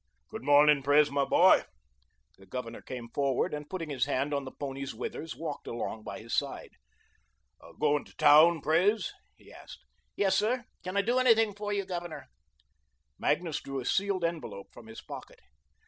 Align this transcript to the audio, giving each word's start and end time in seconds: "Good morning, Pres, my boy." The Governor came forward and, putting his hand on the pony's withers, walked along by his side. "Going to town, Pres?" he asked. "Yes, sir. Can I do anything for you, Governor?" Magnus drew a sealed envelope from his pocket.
"Good 0.29 0.41
morning, 0.43 0.81
Pres, 0.81 1.11
my 1.11 1.25
boy." 1.25 1.61
The 2.39 2.47
Governor 2.47 2.81
came 2.81 3.09
forward 3.09 3.53
and, 3.53 3.69
putting 3.69 3.91
his 3.91 4.05
hand 4.05 4.33
on 4.33 4.45
the 4.45 4.51
pony's 4.51 4.95
withers, 4.95 5.35
walked 5.35 5.67
along 5.67 6.01
by 6.03 6.17
his 6.17 6.33
side. 6.33 6.71
"Going 7.79 8.05
to 8.05 8.15
town, 8.15 8.61
Pres?" 8.61 9.13
he 9.37 9.53
asked. 9.53 9.85
"Yes, 10.15 10.35
sir. 10.35 10.65
Can 10.83 10.97
I 10.97 11.03
do 11.03 11.19
anything 11.19 11.53
for 11.53 11.71
you, 11.71 11.85
Governor?" 11.85 12.29
Magnus 13.19 13.61
drew 13.61 13.79
a 13.79 13.85
sealed 13.85 14.23
envelope 14.25 14.69
from 14.73 14.87
his 14.87 15.01
pocket. 15.03 15.39